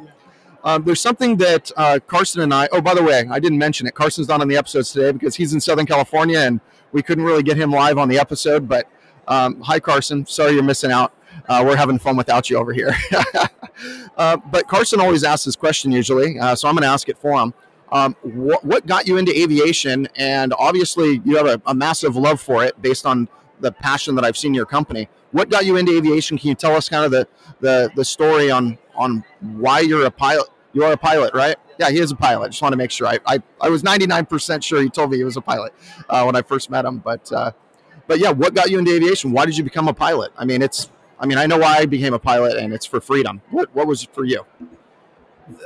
Um, 0.63 0.83
there's 0.83 1.01
something 1.01 1.37
that 1.37 1.71
uh, 1.75 1.99
Carson 2.05 2.41
and 2.41 2.53
I. 2.53 2.67
Oh, 2.71 2.81
by 2.81 2.93
the 2.93 3.03
way, 3.03 3.25
I 3.29 3.39
didn't 3.39 3.57
mention 3.57 3.87
it. 3.87 3.95
Carson's 3.95 4.27
not 4.27 4.41
on 4.41 4.47
the 4.47 4.57
episodes 4.57 4.91
today 4.91 5.11
because 5.11 5.35
he's 5.35 5.53
in 5.53 5.61
Southern 5.61 5.85
California, 5.85 6.39
and 6.39 6.59
we 6.91 7.01
couldn't 7.01 7.23
really 7.23 7.43
get 7.43 7.57
him 7.57 7.71
live 7.71 7.97
on 7.97 8.09
the 8.09 8.19
episode. 8.19 8.67
But 8.67 8.87
um, 9.27 9.61
hi, 9.61 9.79
Carson. 9.79 10.25
Sorry 10.25 10.53
you're 10.53 10.63
missing 10.63 10.91
out. 10.91 11.13
Uh, 11.47 11.63
we're 11.65 11.75
having 11.75 11.97
fun 11.97 12.15
without 12.15 12.49
you 12.49 12.57
over 12.57 12.73
here. 12.73 12.95
uh, 14.17 14.37
but 14.37 14.67
Carson 14.67 14.99
always 14.99 15.23
asks 15.23 15.45
this 15.45 15.55
question 15.55 15.91
usually, 15.91 16.37
uh, 16.39 16.55
so 16.55 16.67
I'm 16.67 16.75
going 16.75 16.83
to 16.83 16.89
ask 16.89 17.09
it 17.09 17.17
for 17.17 17.41
him. 17.41 17.53
Um, 17.91 18.13
wh- 18.21 18.63
what 18.63 18.85
got 18.85 19.07
you 19.07 19.17
into 19.17 19.37
aviation? 19.37 20.07
And 20.15 20.53
obviously, 20.57 21.21
you 21.25 21.37
have 21.37 21.47
a, 21.47 21.61
a 21.65 21.73
massive 21.73 22.15
love 22.15 22.39
for 22.39 22.63
it 22.63 22.79
based 22.81 23.05
on 23.05 23.27
the 23.59 23.71
passion 23.71 24.15
that 24.15 24.25
I've 24.25 24.37
seen 24.37 24.53
your 24.53 24.65
company. 24.65 25.07
What 25.31 25.49
got 25.49 25.65
you 25.65 25.77
into 25.77 25.95
aviation? 25.95 26.37
Can 26.37 26.49
you 26.49 26.55
tell 26.55 26.75
us 26.75 26.89
kind 26.89 27.05
of 27.05 27.11
the 27.11 27.27
the, 27.59 27.91
the 27.95 28.05
story 28.05 28.51
on 28.51 28.77
on 29.01 29.23
why 29.39 29.79
you're 29.79 30.05
a 30.05 30.11
pilot? 30.11 30.47
You 30.73 30.83
are 30.85 30.93
a 30.93 30.97
pilot, 30.97 31.33
right? 31.33 31.57
Yeah, 31.79 31.89
he 31.89 31.99
is 31.99 32.11
a 32.11 32.15
pilot. 32.15 32.51
Just 32.51 32.61
want 32.61 32.73
to 32.73 32.77
make 32.77 32.91
sure. 32.91 33.07
I 33.07 33.19
I, 33.25 33.41
I 33.59 33.69
was 33.69 33.83
99% 33.83 34.63
sure 34.63 34.81
he 34.81 34.89
told 34.89 35.11
me 35.11 35.17
he 35.17 35.23
was 35.23 35.37
a 35.37 35.41
pilot 35.41 35.73
uh, 36.09 36.23
when 36.23 36.35
I 36.35 36.41
first 36.41 36.69
met 36.69 36.85
him. 36.85 36.99
But 36.99 37.31
uh, 37.31 37.51
but 38.07 38.19
yeah, 38.19 38.31
what 38.31 38.53
got 38.53 38.69
you 38.69 38.79
into 38.79 38.93
aviation? 38.93 39.31
Why 39.31 39.45
did 39.45 39.57
you 39.57 39.63
become 39.63 39.87
a 39.87 39.93
pilot? 39.93 40.31
I 40.37 40.45
mean, 40.45 40.61
it's 40.61 40.89
I 41.19 41.25
mean, 41.25 41.37
I 41.37 41.45
know 41.45 41.57
why 41.57 41.77
I 41.77 41.85
became 41.85 42.13
a 42.13 42.19
pilot, 42.19 42.57
and 42.57 42.73
it's 42.73 42.85
for 42.85 43.01
freedom. 43.01 43.41
What 43.49 43.73
what 43.75 43.87
was 43.87 44.03
it 44.03 44.13
for 44.13 44.25
you? 44.25 44.45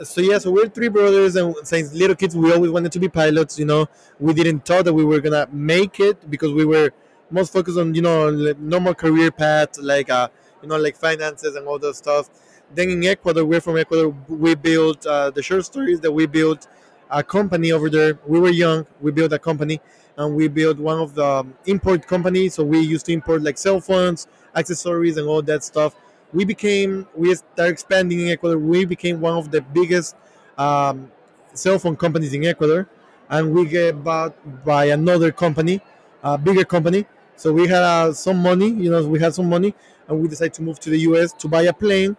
so 0.03 0.21
yeah, 0.21 0.37
so 0.37 0.51
we're 0.51 0.67
three 0.67 0.89
brothers, 0.89 1.35
and 1.35 1.55
since 1.63 1.93
little 1.93 2.15
kids, 2.15 2.35
we 2.35 2.51
always 2.53 2.71
wanted 2.71 2.91
to 2.91 2.99
be 2.99 3.07
pilots. 3.07 3.59
You 3.59 3.65
know, 3.65 3.87
we 4.19 4.33
didn't 4.33 4.65
thought 4.65 4.85
that 4.85 4.93
we 4.93 5.05
were 5.05 5.19
gonna 5.19 5.47
make 5.51 5.99
it 5.99 6.29
because 6.29 6.51
we 6.51 6.65
were 6.65 6.91
most 7.29 7.53
focused 7.53 7.77
on 7.77 7.93
you 7.93 8.01
know 8.01 8.29
normal 8.59 8.93
career 8.93 9.31
path, 9.31 9.77
like 9.77 10.09
uh, 10.09 10.27
you 10.61 10.69
know, 10.69 10.77
like 10.77 10.95
finances 10.95 11.55
and 11.55 11.67
all 11.67 11.79
that 11.79 11.95
stuff. 11.95 12.29
Then 12.75 12.89
in 12.89 13.03
Ecuador, 13.05 13.45
we're 13.45 13.61
from 13.61 13.77
Ecuador. 13.77 14.09
We 14.27 14.55
built 14.55 15.05
uh, 15.05 15.31
the 15.31 15.41
short 15.41 15.65
stories 15.65 15.99
that 16.01 16.11
we 16.11 16.25
built 16.25 16.67
a 17.09 17.23
company 17.23 17.71
over 17.71 17.89
there. 17.89 18.19
We 18.27 18.39
were 18.39 18.49
young. 18.49 18.85
We 19.01 19.11
built 19.11 19.31
a 19.33 19.39
company, 19.39 19.79
and 20.17 20.35
we 20.35 20.47
built 20.47 20.77
one 20.77 20.99
of 20.99 21.15
the 21.15 21.25
um, 21.25 21.53
import 21.65 22.05
companies. 22.07 22.55
So 22.55 22.63
we 22.63 22.79
used 22.79 23.05
to 23.07 23.13
import 23.13 23.41
like 23.43 23.57
cell 23.57 23.79
phones, 23.79 24.27
accessories, 24.55 25.17
and 25.17 25.27
all 25.27 25.41
that 25.43 25.63
stuff 25.63 25.95
we 26.33 26.43
became 26.45 27.07
we 27.15 27.33
started 27.33 27.71
expanding 27.71 28.19
in 28.19 28.27
Ecuador. 28.27 28.59
We 28.59 28.85
became 28.85 29.21
one 29.21 29.37
of 29.37 29.51
the 29.51 29.61
biggest 29.61 30.15
um, 30.57 31.11
cell 31.53 31.79
phone 31.79 31.95
companies 31.95 32.33
in 32.33 32.43
Ecuador, 32.45 32.87
and 33.29 33.53
we 33.53 33.65
get 33.65 34.03
bought 34.03 34.35
by 34.65 34.85
another 34.85 35.31
company, 35.31 35.81
a 36.23 36.37
bigger 36.37 36.65
company. 36.65 37.05
So 37.37 37.51
we 37.53 37.67
had 37.67 37.83
uh, 37.83 38.13
some 38.13 38.37
money, 38.41 38.69
you 38.69 38.89
know, 38.91 39.05
we 39.07 39.19
had 39.19 39.33
some 39.33 39.49
money, 39.49 39.73
and 40.07 40.21
we 40.21 40.27
decided 40.27 40.53
to 40.55 40.61
move 40.61 40.79
to 40.81 40.89
the 40.89 40.99
U.S. 41.09 41.33
to 41.33 41.47
buy 41.47 41.63
a 41.63 41.73
plane, 41.73 42.15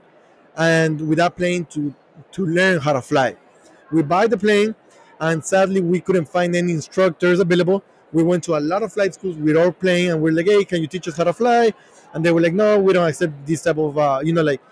and 0.56 1.08
with 1.08 1.18
that 1.18 1.36
plane 1.36 1.64
to 1.66 1.94
to 2.32 2.46
learn 2.46 2.80
how 2.80 2.92
to 2.92 3.02
fly. 3.02 3.36
We 3.92 4.02
buy 4.02 4.26
the 4.26 4.36
plane, 4.36 4.74
and 5.20 5.44
sadly 5.44 5.80
we 5.80 6.00
couldn't 6.00 6.26
find 6.28 6.54
any 6.56 6.72
instructors 6.72 7.40
available. 7.40 7.82
We 8.12 8.22
went 8.22 8.44
to 8.44 8.56
a 8.56 8.60
lot 8.60 8.82
of 8.82 8.92
flight 8.92 9.14
schools 9.14 9.36
with 9.36 9.56
our 9.56 9.72
plane, 9.72 10.10
and 10.10 10.22
we're 10.22 10.32
like, 10.32 10.46
"Hey, 10.46 10.64
can 10.64 10.80
you 10.80 10.86
teach 10.86 11.08
us 11.08 11.16
how 11.16 11.24
to 11.24 11.32
fly?" 11.32 11.72
and 12.14 12.24
they 12.24 12.32
were 12.32 12.40
like, 12.40 12.54
no, 12.54 12.78
we 12.78 12.94
don't 12.94 13.06
accept 13.06 13.44
this 13.46 13.62
type 13.62 13.76
of, 13.76 13.98
uh, 13.98 14.20
you 14.24 14.32
know, 14.32 14.42
like 14.42 14.62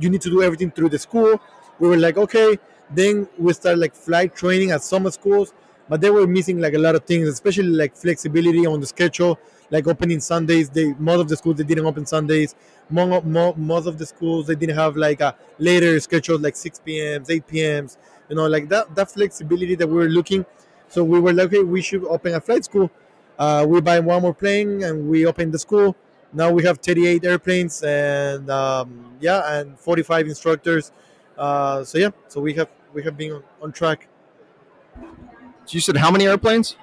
you 0.00 0.10
need 0.10 0.20
to 0.22 0.30
do 0.30 0.42
everything 0.42 0.70
through 0.70 0.88
the 0.88 0.98
school. 0.98 1.40
We 1.78 1.88
were 1.88 1.96
like, 1.96 2.16
okay. 2.16 2.58
Then 2.92 3.28
we 3.38 3.52
started 3.52 3.78
like 3.78 3.94
flight 3.94 4.34
training 4.34 4.72
at 4.72 4.82
summer 4.82 5.10
schools, 5.12 5.52
but 5.88 6.00
they 6.00 6.10
were 6.10 6.26
missing 6.26 6.58
like 6.60 6.74
a 6.74 6.78
lot 6.78 6.96
of 6.96 7.04
things, 7.04 7.28
especially 7.28 7.68
like 7.68 7.94
flexibility 7.94 8.66
on 8.66 8.80
the 8.80 8.86
schedule, 8.86 9.38
like 9.70 9.86
opening 9.86 10.20
Sundays. 10.20 10.68
They 10.70 10.92
most 10.94 11.20
of 11.20 11.28
the 11.28 11.36
schools 11.36 11.56
they 11.56 11.64
didn't 11.64 11.86
open 11.86 12.06
Sundays. 12.06 12.54
Most, 12.88 13.24
most 13.56 13.86
of 13.86 13.98
the 13.98 14.06
schools 14.06 14.46
they 14.46 14.54
didn't 14.54 14.76
have 14.76 14.96
like 14.96 15.20
a 15.20 15.34
later 15.58 15.98
schedule, 16.00 16.38
like 16.38 16.56
6 16.56 17.00
p.m., 17.00 17.24
8 17.28 17.46
p.m. 17.46 17.88
You 18.28 18.36
know, 18.36 18.46
like 18.46 18.68
that 18.68 18.94
that 18.94 19.10
flexibility 19.10 19.74
that 19.76 19.86
we 19.86 19.94
were 19.94 20.08
looking. 20.08 20.44
So 20.88 21.04
we 21.04 21.20
were 21.20 21.32
like, 21.32 21.46
okay, 21.46 21.62
we 21.62 21.82
should 21.82 22.04
open 22.04 22.34
a 22.34 22.40
flight 22.40 22.64
school. 22.64 22.90
Uh, 23.38 23.64
we 23.66 23.80
buy 23.80 23.98
one 24.00 24.20
more 24.22 24.34
plane 24.34 24.82
and 24.82 25.08
we 25.08 25.24
open 25.24 25.50
the 25.50 25.58
school 25.58 25.96
now 26.32 26.50
we 26.50 26.62
have 26.62 26.78
38 26.78 27.24
airplanes 27.24 27.82
and 27.82 28.48
um, 28.50 29.16
yeah 29.18 29.58
and 29.58 29.78
45 29.78 30.26
instructors 30.26 30.92
uh, 31.38 31.82
so 31.82 31.96
yeah 31.98 32.10
so 32.28 32.40
we 32.40 32.52
have 32.54 32.68
we 32.92 33.02
have 33.02 33.16
been 33.16 33.32
on, 33.32 33.42
on 33.62 33.72
track 33.72 34.06
so 35.64 35.74
you 35.74 35.80
said 35.80 35.96
how 35.96 36.10
many 36.10 36.26
airplanes 36.26 36.76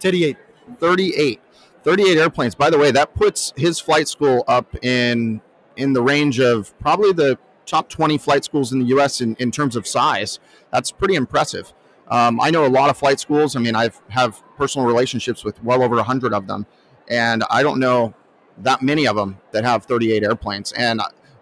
38 0.00 0.36
38 0.80 1.40
38 1.84 2.18
airplanes 2.18 2.54
by 2.54 2.70
the 2.70 2.78
way 2.78 2.90
that 2.90 3.14
puts 3.14 3.52
his 3.56 3.78
flight 3.78 4.08
school 4.08 4.42
up 4.48 4.74
in 4.82 5.40
in 5.76 5.92
the 5.92 6.02
range 6.02 6.40
of 6.40 6.76
probably 6.78 7.12
the 7.12 7.38
top 7.66 7.88
20 7.88 8.18
flight 8.18 8.44
schools 8.44 8.72
in 8.72 8.78
the 8.78 8.86
U.S. 8.86 9.20
in, 9.20 9.34
in 9.36 9.50
terms 9.50 9.76
of 9.76 9.86
size. 9.86 10.38
That's 10.70 10.90
pretty 10.90 11.14
impressive. 11.14 11.72
Um, 12.08 12.40
I 12.40 12.50
know 12.50 12.66
a 12.66 12.68
lot 12.68 12.90
of 12.90 12.96
flight 12.96 13.18
schools. 13.18 13.56
I 13.56 13.60
mean, 13.60 13.74
I 13.74 13.90
have 14.10 14.42
personal 14.56 14.86
relationships 14.86 15.44
with 15.44 15.62
well 15.64 15.82
over 15.82 15.96
100 15.96 16.32
of 16.32 16.46
them, 16.46 16.66
and 17.08 17.42
I 17.50 17.62
don't 17.62 17.80
know 17.80 18.14
that 18.58 18.82
many 18.82 19.06
of 19.06 19.16
them 19.16 19.38
that 19.52 19.64
have 19.64 19.84
38 19.84 20.22
airplanes. 20.22 20.72
And 20.72 21.00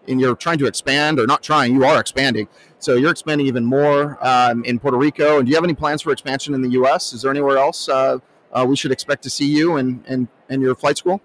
and 0.09 0.21
you're 0.21 0.35
trying 0.35 0.59
to 0.59 0.67
expand, 0.67 1.21
or 1.21 1.27
not 1.27 1.43
trying, 1.43 1.75
you 1.75 1.85
are 1.85 2.01
expanding. 2.01 2.49
So 2.81 2.95
you're 2.95 3.13
expanding 3.13 3.47
even 3.47 3.65
more 3.65 4.19
um, 4.21 4.65
in 4.65 4.81
Puerto 4.81 4.97
Rico. 4.97 5.39
And 5.39 5.47
do 5.47 5.51
you 5.51 5.57
have 5.57 5.63
any 5.63 5.75
plans 5.75 6.03
for 6.03 6.11
expansion 6.11 6.55
in 6.55 6.63
the 6.63 6.71
U.S.? 6.71 7.13
Is 7.13 7.23
there 7.23 7.31
anywhere 7.31 7.59
else 7.59 7.89
uh, 7.89 8.19
uh, 8.53 8.65
we 8.69 8.77
should 8.77 8.93
expect 8.93 9.23
to 9.23 9.31
see 9.31 9.47
you 9.47 9.77
and 9.77 10.05
and 10.07 10.29
and 10.49 10.63
your 10.63 10.75
flight 10.75 10.99
school? 10.99 11.21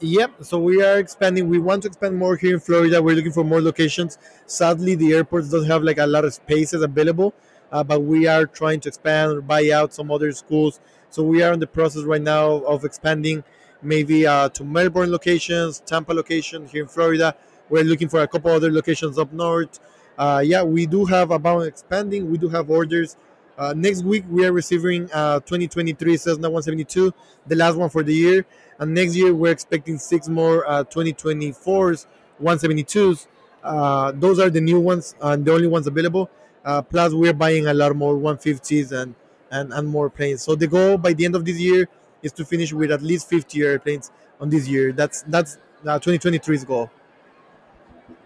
Yep. 0.00 0.44
So 0.44 0.58
we 0.58 0.82
are 0.82 0.98
expanding. 0.98 1.48
We 1.48 1.58
want 1.58 1.82
to 1.82 1.88
expand 1.88 2.16
more 2.16 2.36
here 2.36 2.54
in 2.54 2.60
Florida. 2.60 3.02
We're 3.02 3.14
looking 3.14 3.32
for 3.32 3.44
more 3.44 3.62
locations. 3.62 4.18
Sadly, 4.44 4.96
the 4.96 5.14
airports 5.14 5.50
don't 5.50 5.66
have 5.66 5.82
like 5.82 5.98
a 5.98 6.06
lot 6.06 6.24
of 6.24 6.34
spaces 6.34 6.82
available, 6.82 7.32
uh, 7.70 7.84
but 7.84 8.00
we 8.00 8.26
are 8.26 8.44
trying 8.44 8.80
to 8.80 8.88
expand 8.88 9.32
or 9.32 9.40
buy 9.40 9.70
out 9.70 9.94
some 9.94 10.10
other 10.10 10.32
schools. 10.32 10.80
So 11.10 11.22
we 11.22 11.42
are 11.42 11.52
in 11.52 11.60
the 11.60 11.66
process 11.68 12.02
right 12.02 12.20
now 12.20 12.64
of 12.64 12.84
expanding, 12.84 13.44
maybe 13.82 14.26
uh, 14.26 14.48
to 14.50 14.64
Melbourne 14.64 15.12
locations, 15.12 15.80
Tampa 15.80 16.12
location 16.12 16.66
here 16.66 16.82
in 16.82 16.88
Florida. 16.88 17.36
We're 17.70 17.84
looking 17.84 18.08
for 18.08 18.20
a 18.20 18.28
couple 18.28 18.50
other 18.50 18.72
locations 18.72 19.16
up 19.16 19.32
north. 19.32 19.78
Uh, 20.18 20.42
yeah, 20.44 20.64
we 20.64 20.86
do 20.86 21.04
have 21.04 21.30
about 21.30 21.60
expanding. 21.60 22.30
We 22.30 22.38
do 22.38 22.48
have 22.48 22.68
orders. 22.68 23.16
Uh, 23.56 23.72
next 23.76 24.02
week 24.02 24.24
we 24.28 24.44
are 24.44 24.52
receiving 24.52 25.08
uh, 25.12 25.38
2023 25.40 26.16
Cessna 26.16 26.50
172, 26.50 27.12
the 27.46 27.54
last 27.54 27.76
one 27.76 27.88
for 27.88 28.02
the 28.02 28.12
year, 28.12 28.46
and 28.78 28.92
next 28.92 29.14
year 29.14 29.34
we're 29.34 29.52
expecting 29.52 29.98
six 29.98 30.28
more 30.28 30.68
uh, 30.68 30.82
2024s 30.84 32.06
172s. 32.42 33.26
Uh, 33.62 34.12
those 34.12 34.38
are 34.38 34.50
the 34.50 34.60
new 34.60 34.80
ones 34.80 35.14
and 35.20 35.44
the 35.44 35.52
only 35.52 35.68
ones 35.68 35.86
available. 35.86 36.28
Uh, 36.64 36.82
plus, 36.82 37.12
we're 37.12 37.32
buying 37.32 37.66
a 37.66 37.74
lot 37.74 37.94
more 37.94 38.16
150s 38.16 38.92
and, 38.92 39.14
and 39.50 39.72
and 39.72 39.86
more 39.86 40.10
planes. 40.10 40.42
So 40.42 40.54
the 40.54 40.66
goal 40.66 40.98
by 40.98 41.12
the 41.12 41.24
end 41.24 41.36
of 41.36 41.44
this 41.44 41.58
year 41.58 41.88
is 42.22 42.32
to 42.32 42.44
finish 42.44 42.72
with 42.72 42.90
at 42.90 43.02
least 43.02 43.28
50 43.28 43.62
airplanes 43.62 44.10
on 44.40 44.48
this 44.48 44.66
year. 44.66 44.92
That's 44.92 45.22
that's 45.22 45.58
2023's 45.84 46.64
goal. 46.64 46.90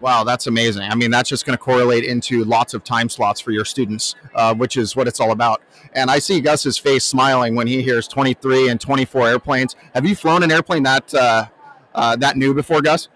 Wow, 0.01 0.23
that's 0.23 0.47
amazing. 0.47 0.83
I 0.83 0.95
mean, 0.95 1.11
that's 1.11 1.29
just 1.29 1.45
going 1.45 1.57
to 1.57 1.61
correlate 1.61 2.05
into 2.05 2.43
lots 2.45 2.73
of 2.73 2.83
time 2.83 3.09
slots 3.09 3.41
for 3.41 3.51
your 3.51 3.65
students, 3.65 4.15
uh, 4.33 4.53
which 4.53 4.77
is 4.77 4.95
what 4.95 5.07
it's 5.07 5.19
all 5.19 5.31
about. 5.31 5.61
And 5.93 6.09
I 6.09 6.19
see 6.19 6.39
Gus's 6.39 6.77
face 6.77 7.03
smiling 7.03 7.55
when 7.55 7.67
he 7.67 7.81
hears 7.81 8.07
23 8.07 8.69
and 8.69 8.79
24 8.79 9.27
airplanes. 9.27 9.75
Have 9.93 10.05
you 10.05 10.15
flown 10.15 10.43
an 10.43 10.51
airplane 10.51 10.83
that 10.83 11.13
uh, 11.13 11.47
uh, 11.93 12.15
that 12.17 12.37
new 12.37 12.53
before, 12.53 12.81
Gus? 12.81 13.09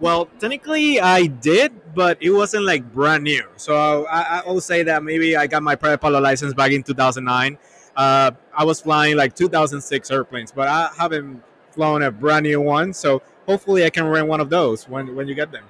Well, 0.00 0.26
technically, 0.38 1.00
I 1.00 1.26
did, 1.26 1.94
but 1.94 2.18
it 2.20 2.30
wasn't 2.30 2.64
like 2.64 2.92
brand 2.92 3.24
new. 3.24 3.44
So 3.56 4.06
I, 4.06 4.40
I 4.40 4.48
will 4.48 4.60
say 4.60 4.84
that 4.84 5.02
maybe 5.02 5.36
I 5.36 5.46
got 5.46 5.62
my 5.62 5.74
private 5.74 5.98
pilot 5.98 6.20
license 6.20 6.54
back 6.54 6.70
in 6.70 6.82
2009. 6.84 7.58
Uh, 7.96 8.30
I 8.56 8.64
was 8.64 8.80
flying 8.80 9.16
like 9.16 9.34
2006 9.34 10.10
airplanes, 10.10 10.52
but 10.52 10.68
I 10.68 10.90
haven't 10.96 11.42
flown 11.72 12.02
a 12.02 12.12
brand 12.12 12.44
new 12.44 12.60
one. 12.60 12.92
So 12.92 13.22
hopefully, 13.46 13.84
I 13.84 13.90
can 13.90 14.04
rent 14.06 14.28
one 14.28 14.40
of 14.40 14.50
those 14.50 14.88
when 14.88 15.14
when 15.14 15.26
you 15.26 15.34
get 15.34 15.50
them. 15.50 15.64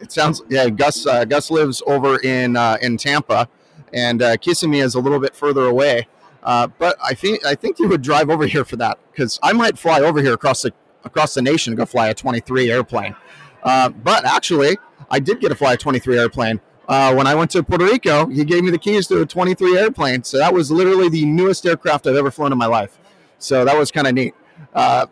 It 0.00 0.12
sounds 0.12 0.42
yeah. 0.48 0.68
Gus 0.68 1.06
uh, 1.06 1.24
Gus 1.24 1.50
lives 1.50 1.82
over 1.86 2.20
in 2.20 2.56
uh, 2.56 2.78
in 2.80 2.96
Tampa, 2.96 3.48
and 3.92 4.22
uh, 4.22 4.36
Kissimmee 4.36 4.80
is 4.80 4.94
a 4.94 5.00
little 5.00 5.18
bit 5.18 5.34
further 5.34 5.66
away. 5.66 6.06
Uh, 6.42 6.68
but 6.78 6.96
I 7.02 7.14
think 7.14 7.44
I 7.44 7.54
think 7.54 7.78
you 7.78 7.88
would 7.88 8.02
drive 8.02 8.30
over 8.30 8.46
here 8.46 8.64
for 8.64 8.76
that 8.76 8.98
because 9.10 9.38
I 9.42 9.52
might 9.52 9.78
fly 9.78 10.00
over 10.00 10.22
here 10.22 10.34
across 10.34 10.62
the 10.62 10.72
across 11.04 11.34
the 11.34 11.42
nation 11.42 11.72
to 11.72 11.76
go 11.76 11.86
fly 11.86 12.08
a 12.08 12.14
23 12.14 12.70
airplane. 12.70 13.16
Uh, 13.62 13.88
but 13.88 14.24
actually, 14.24 14.78
I 15.10 15.18
did 15.18 15.40
get 15.40 15.48
to 15.48 15.54
fly 15.54 15.74
a 15.74 15.76
23 15.76 16.18
airplane. 16.18 16.60
Uh, 16.88 17.14
when 17.14 17.26
I 17.26 17.34
went 17.34 17.50
to 17.50 17.62
Puerto 17.62 17.84
Rico, 17.84 18.26
he 18.26 18.44
gave 18.44 18.64
me 18.64 18.70
the 18.70 18.78
keys 18.78 19.06
to 19.08 19.20
a 19.20 19.26
23 19.26 19.76
airplane. 19.76 20.22
So 20.24 20.38
that 20.38 20.54
was 20.54 20.70
literally 20.70 21.08
the 21.08 21.26
newest 21.26 21.66
aircraft 21.66 22.06
I've 22.06 22.16
ever 22.16 22.30
flown 22.30 22.52
in 22.52 22.58
my 22.58 22.66
life. 22.66 22.98
So 23.38 23.64
that 23.64 23.76
was 23.76 23.90
kind 23.90 24.06
of 24.06 24.14
neat. 24.14 24.34
I 24.74 25.06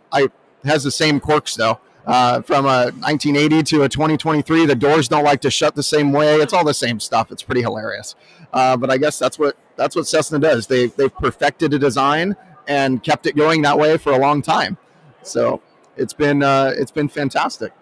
has 0.65 0.83
the 0.83 0.91
same 0.91 1.21
quirks 1.21 1.55
though 1.55 1.81
uh, 2.07 2.41
from 2.43 2.65
a 2.67 2.93
1980 3.01 3.63
to 3.65 3.83
a 3.83 3.89
2023. 3.89 4.67
The 4.67 4.75
doors 4.75 5.09
don't 5.09 5.25
like 5.25 5.41
to 5.43 5.51
shut 5.51 5.75
the 5.75 5.83
same 5.83 6.13
way. 6.13 6.37
It's 6.37 6.53
all 6.53 6.65
the 6.65 6.75
same 6.75 7.01
stuff. 7.01 7.33
It's 7.33 7.43
pretty 7.43 7.63
hilarious. 7.63 8.15
Uh, 8.53 8.77
but 8.77 8.91
I 8.91 8.97
guess 8.99 9.19
that's 9.19 9.39
what 9.39 9.57
that's 9.77 9.97
what 9.97 10.07
Cessna 10.07 10.39
does. 10.39 10.67
They 10.67 10.87
they've 10.87 11.15
perfected 11.15 11.75
a 11.75 11.79
design 11.79 12.37
and 12.69 13.03
kept 13.03 13.27
it 13.27 13.37
going 13.37 13.63
that 13.63 13.79
way 13.79 13.97
for 13.97 14.13
a 14.13 14.19
long 14.19 14.43
time. 14.43 14.79
So 15.23 15.61
it's 15.97 16.13
been 16.13 16.43
uh, 16.43 16.73
it's 16.77 16.91
been 16.91 17.09
fantastic. 17.09 17.73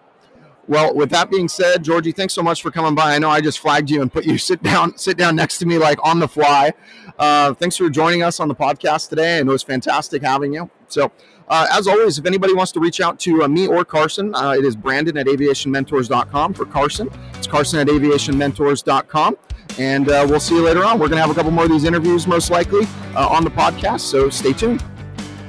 Well, 0.67 0.95
with 0.95 1.11
that 1.11 1.29
being 1.29 1.47
said, 1.47 1.83
Georgie, 1.83 2.11
thanks 2.11 2.33
so 2.33 2.41
much 2.41 2.63
for 2.63 2.71
coming 2.71 2.95
by. 2.95 3.13
I 3.13 3.19
know 3.19 3.29
I 3.29 3.39
just 3.39 3.59
flagged 3.59 3.91
you 3.91 4.01
and 4.01 4.11
put 4.11 4.25
you 4.25 4.37
sit 4.39 4.63
down 4.63 4.97
sit 4.97 5.17
down 5.17 5.35
next 5.35 5.59
to 5.59 5.65
me 5.65 5.77
like 5.77 5.99
on 6.03 6.19
the 6.19 6.27
fly. 6.27 6.73
Uh, 7.19 7.53
thanks 7.53 7.77
for 7.77 7.89
joining 7.89 8.23
us 8.23 8.39
on 8.39 8.47
the 8.47 8.55
podcast 8.55 9.09
today, 9.09 9.39
and 9.39 9.47
it 9.47 9.51
was 9.51 9.63
fantastic 9.63 10.23
having 10.23 10.53
you. 10.53 10.69
So. 10.87 11.11
Uh, 11.47 11.67
as 11.71 11.87
always, 11.87 12.17
if 12.17 12.25
anybody 12.25 12.53
wants 12.53 12.71
to 12.71 12.79
reach 12.79 12.99
out 13.01 13.19
to 13.19 13.43
uh, 13.43 13.47
me 13.47 13.67
or 13.67 13.85
Carson, 13.85 14.33
uh, 14.33 14.51
it 14.51 14.65
is 14.65 14.75
Brandon 14.75 15.17
at 15.17 15.27
aviationmentors.com 15.27 16.53
for 16.53 16.65
Carson. 16.65 17.09
It's 17.35 17.47
Carson 17.47 17.79
at 17.79 17.87
aviationmentors.com. 17.87 19.37
And 19.77 20.09
uh, 20.09 20.25
we'll 20.29 20.39
see 20.39 20.55
you 20.55 20.61
later 20.63 20.83
on. 20.83 20.99
We're 20.99 21.07
going 21.07 21.17
to 21.17 21.21
have 21.21 21.31
a 21.31 21.33
couple 21.33 21.51
more 21.51 21.65
of 21.65 21.69
these 21.69 21.83
interviews, 21.83 22.27
most 22.27 22.49
likely, 22.49 22.87
uh, 23.15 23.27
on 23.27 23.43
the 23.43 23.49
podcast. 23.49 24.01
So 24.01 24.29
stay 24.29 24.53
tuned. 24.53 24.83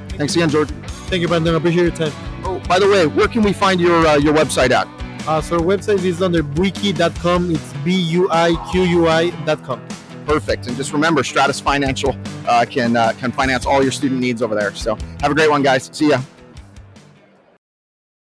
Thanks 0.09 0.35
again, 0.35 0.49
Jordan. 0.49 0.75
Thank 1.09 1.21
you, 1.21 1.27
Brandon. 1.27 1.53
I 1.53 1.57
appreciate 1.57 1.83
your 1.83 1.91
time. 2.09 2.11
Oh, 2.43 2.59
by 2.67 2.79
the 2.79 2.87
way, 2.87 3.07
where 3.07 3.27
can 3.27 3.41
we 3.41 3.53
find 3.53 3.79
your 3.79 4.05
uh, 4.05 4.17
your 4.17 4.33
website 4.33 4.71
at? 4.71 4.87
so 5.43 5.55
our 5.57 5.61
website 5.61 6.03
is 6.03 6.21
under 6.21 6.41
buiqui.com. 6.43 7.51
It's 7.51 7.73
B-U-I-Q-U-I.com. 7.83 9.81
Perfect. 10.27 10.67
And 10.67 10.75
just 10.75 10.91
remember, 10.91 11.23
Stratus 11.23 11.61
Financial 11.61 12.13
uh, 12.45 12.65
can 12.69 12.97
uh, 12.97 13.13
can 13.17 13.31
finance 13.31 13.65
all 13.65 13.81
your 13.81 13.93
student 13.93 14.19
needs 14.19 14.41
over 14.41 14.55
there. 14.55 14.75
So 14.75 14.97
have 15.21 15.31
a 15.31 15.33
great 15.33 15.49
one, 15.49 15.63
guys. 15.63 15.89
See 15.93 16.09
ya. 16.09 16.21